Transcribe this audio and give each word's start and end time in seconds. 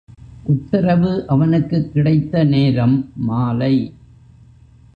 உத்தரவு 0.43 1.27
அவனுக்குக் 1.27 1.91
கிடைத்த 1.93 2.43
நேரம் 2.43 3.11
மாலை. 3.15 3.75